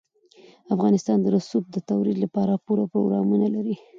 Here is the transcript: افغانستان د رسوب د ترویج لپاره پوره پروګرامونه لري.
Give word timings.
افغانستان 0.75 1.17
د 1.21 1.25
رسوب 1.35 1.63
د 1.71 1.77
ترویج 1.87 2.17
لپاره 2.25 2.61
پوره 2.65 2.85
پروګرامونه 2.91 3.47
لري. 3.55 3.75